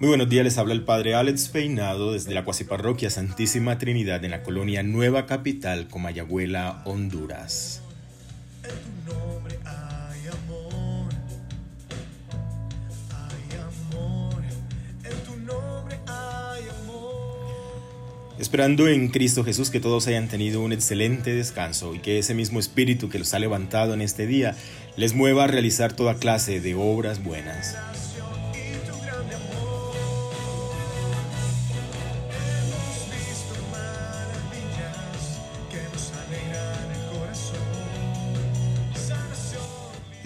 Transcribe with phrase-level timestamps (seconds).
[0.00, 4.24] Muy buenos días, les habla el Padre Alex Peinado desde la cuasi parroquia Santísima Trinidad
[4.24, 7.82] en la colonia Nueva Capital, Comayagüela, Honduras.
[18.38, 22.58] Esperando en Cristo Jesús que todos hayan tenido un excelente descanso y que ese mismo
[22.58, 24.56] espíritu que los ha levantado en este día
[24.96, 27.76] les mueva a realizar toda clase de obras buenas.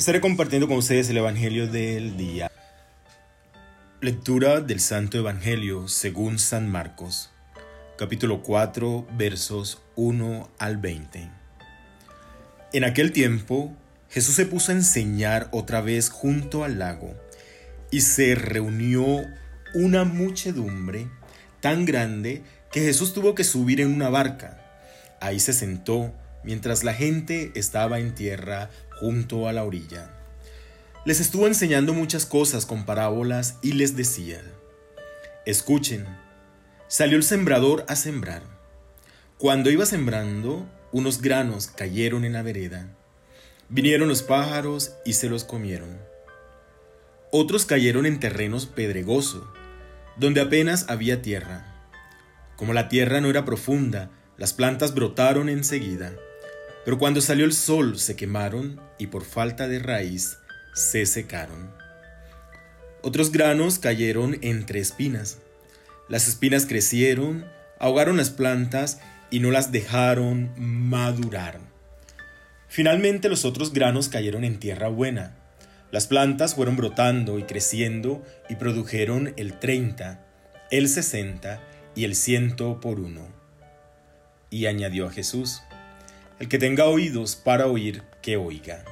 [0.04, 2.52] Estaré compartiendo con ustedes el Evangelio del día.
[4.02, 7.30] Lectura del Santo Evangelio según San Marcos,
[7.96, 11.30] capítulo 4, versos 1 al 20.
[12.74, 13.74] En aquel tiempo,
[14.10, 17.14] Jesús se puso a enseñar otra vez junto al lago,
[17.90, 19.22] y se reunió
[19.72, 21.08] una muchedumbre
[21.60, 24.60] tan grande que Jesús tuvo que subir en una barca.
[25.22, 26.12] Ahí se sentó
[26.44, 28.68] mientras la gente estaba en tierra
[29.04, 30.08] junto a la orilla.
[31.04, 34.40] Les estuvo enseñando muchas cosas con parábolas y les decía,
[35.44, 36.06] escuchen,
[36.88, 38.40] salió el sembrador a sembrar.
[39.36, 42.96] Cuando iba sembrando, unos granos cayeron en la vereda.
[43.68, 45.98] Vinieron los pájaros y se los comieron.
[47.30, 49.52] Otros cayeron en terrenos pedregoso,
[50.16, 51.84] donde apenas había tierra.
[52.56, 54.08] Como la tierra no era profunda,
[54.38, 56.14] las plantas brotaron enseguida
[56.84, 60.38] pero cuando salió el sol se quemaron y por falta de raíz
[60.74, 61.70] se secaron.
[63.02, 65.38] Otros granos cayeron entre espinas.
[66.08, 67.46] Las espinas crecieron,
[67.78, 69.00] ahogaron las plantas
[69.30, 71.60] y no las dejaron madurar.
[72.68, 75.36] Finalmente los otros granos cayeron en tierra buena.
[75.90, 80.26] Las plantas fueron brotando y creciendo y produjeron el 30,
[80.70, 81.60] el 60
[81.94, 83.28] y el ciento por uno.
[84.50, 85.62] Y añadió a Jesús,
[86.38, 88.84] el que tenga oídos para oír, que oiga.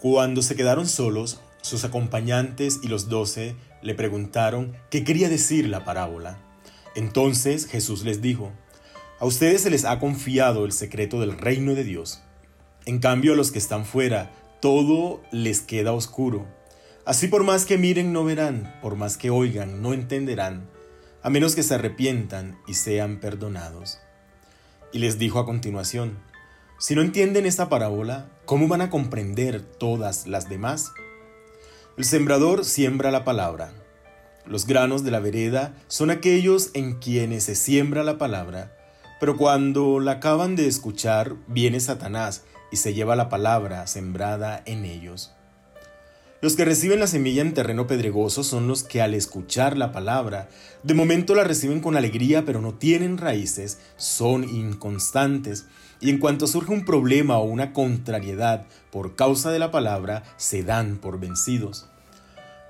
[0.00, 5.84] Cuando se quedaron solos, sus acompañantes y los doce le preguntaron qué quería decir la
[5.84, 6.38] parábola.
[6.94, 8.52] Entonces Jesús les dijo,
[9.18, 12.22] A ustedes se les ha confiado el secreto del reino de Dios.
[12.84, 16.46] En cambio a los que están fuera, todo les queda oscuro.
[17.04, 20.68] Así por más que miren no verán, por más que oigan no entenderán,
[21.22, 23.98] a menos que se arrepientan y sean perdonados.
[24.92, 26.18] Y les dijo a continuación,
[26.78, 30.92] si no entienden esta parábola, ¿cómo van a comprender todas las demás?
[31.96, 33.72] El sembrador siembra la palabra.
[34.46, 38.76] Los granos de la vereda son aquellos en quienes se siembra la palabra,
[39.18, 44.84] pero cuando la acaban de escuchar, viene Satanás y se lleva la palabra sembrada en
[44.84, 45.32] ellos.
[46.42, 50.50] Los que reciben la semilla en terreno pedregoso son los que al escuchar la palabra,
[50.82, 55.64] de momento la reciben con alegría pero no tienen raíces, son inconstantes,
[55.98, 60.62] y en cuanto surge un problema o una contrariedad por causa de la palabra, se
[60.62, 61.88] dan por vencidos.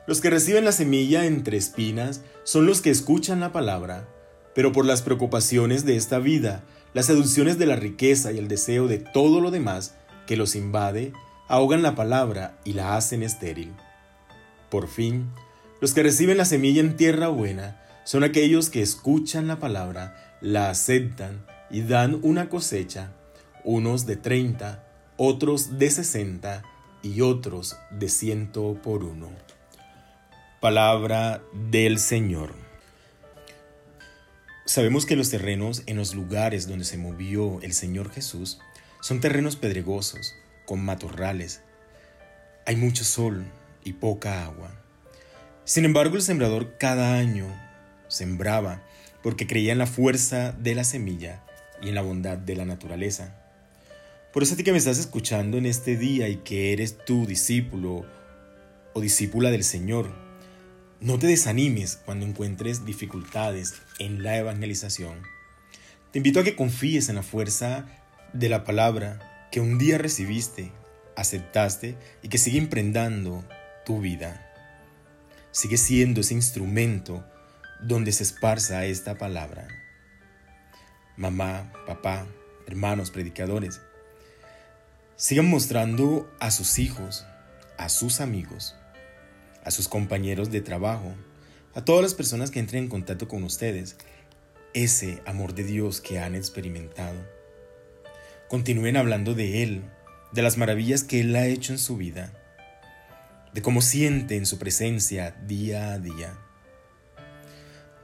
[0.07, 4.09] Los que reciben la semilla entre espinas son los que escuchan la palabra,
[4.55, 6.63] pero por las preocupaciones de esta vida,
[6.95, 9.97] las seducciones de la riqueza y el deseo de todo lo demás
[10.29, 11.13] que los invade,
[11.49, 13.73] ahogan la palabra y la hacen estéril.
[14.71, 15.31] Por fin,
[15.81, 20.71] los que reciben la semilla en tierra buena son aquellos que escuchan la palabra, la
[20.71, 23.13] aceptan y dan una cosecha,
[23.65, 24.85] unos de treinta,
[25.17, 26.63] otros de sesenta
[27.03, 29.29] y otros de ciento por uno.
[30.61, 32.55] Palabra del Señor.
[34.65, 38.59] Sabemos que los terrenos en los lugares donde se movió el Señor Jesús
[39.01, 40.35] son terrenos pedregosos,
[40.67, 41.63] con matorrales.
[42.67, 43.47] Hay mucho sol
[43.85, 44.71] y poca agua.
[45.65, 47.47] Sin embargo, el sembrador cada año
[48.09, 48.83] sembraba
[49.23, 51.43] porque creía en la fuerza de la semilla
[51.83, 53.35] y en la bondad de la naturaleza.
[54.33, 57.27] Por eso a ti que me estás escuchando en este día y que eres tu
[57.27, 58.05] discípulo
[58.93, 60.15] o discípula del Señor,
[61.01, 65.23] no te desanimes cuando encuentres dificultades en la evangelización.
[66.13, 67.87] Te invito a que confíes en la fuerza
[68.33, 70.73] de la palabra que un día recibiste,
[71.17, 73.45] aceptaste y que sigue imprendando
[73.85, 74.43] tu vida.
[75.51, 77.25] Sigue siendo ese instrumento
[77.81, 79.69] donde se esparza esta palabra.
[81.17, 82.27] Mamá, papá,
[82.67, 83.81] hermanos, predicadores,
[85.17, 87.25] sigan mostrando a sus hijos,
[87.79, 88.75] a sus amigos,
[89.65, 91.15] a sus compañeros de trabajo,
[91.75, 93.97] a todas las personas que entren en contacto con ustedes,
[94.75, 97.36] ese amor de Dios que han experimentado
[98.49, 99.83] continúen hablando de Él,
[100.33, 102.33] de las maravillas que Él ha hecho en su vida,
[103.53, 106.39] de cómo siente en su presencia día a día.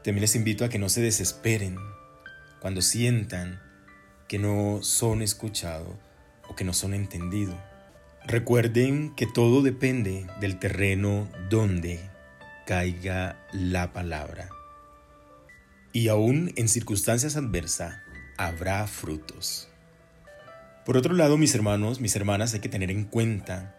[0.02, 1.76] También les invito a que no se desesperen
[2.60, 3.60] cuando sientan
[4.28, 5.96] que no son escuchados
[6.48, 7.56] o que no son entendidos.
[8.24, 12.00] Recuerden que todo depende del terreno donde
[12.66, 14.48] caiga la palabra.
[15.92, 17.96] Y aún en circunstancias adversas
[18.38, 19.71] habrá frutos.
[20.84, 23.76] Por otro lado, mis hermanos, mis hermanas, hay que tener en cuenta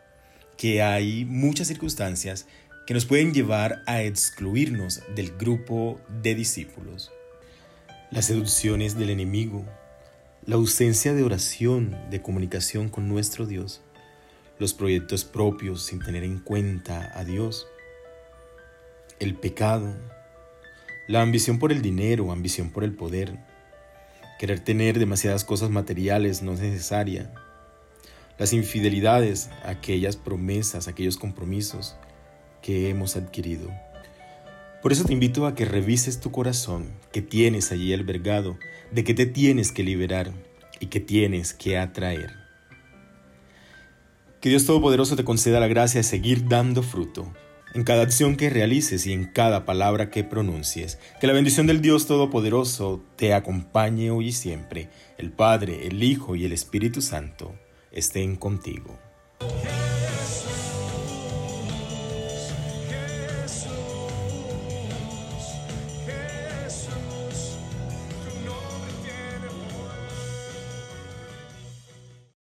[0.57, 2.47] que hay muchas circunstancias
[2.87, 7.11] que nos pueden llevar a excluirnos del grupo de discípulos.
[8.09, 9.65] Las seducciones del enemigo,
[10.45, 13.81] la ausencia de oración, de comunicación con nuestro Dios,
[14.57, 17.67] los proyectos propios sin tener en cuenta a Dios,
[19.19, 19.93] el pecado,
[21.09, 23.39] la ambición por el dinero, ambición por el poder,
[24.43, 27.31] querer tener demasiadas cosas materiales no es necesaria,
[28.37, 31.95] las infidelidades, aquellas promesas, aquellos compromisos
[32.61, 33.71] que hemos adquirido.
[34.81, 38.57] Por eso te invito a que revises tu corazón, que tienes allí albergado,
[38.91, 40.33] de que te tienes que liberar
[40.81, 42.33] y que tienes que atraer.
[44.41, 47.33] Que Dios Todopoderoso te conceda la gracia de seguir dando fruto
[47.73, 50.99] en cada acción que realices y en cada palabra que pronuncies.
[51.19, 54.89] Que la bendición del Dios Todopoderoso te acompañe hoy y siempre.
[55.17, 57.53] El Padre, el Hijo y el Espíritu Santo
[57.91, 58.97] estén contigo.